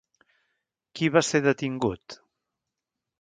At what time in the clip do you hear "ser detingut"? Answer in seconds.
1.27-2.17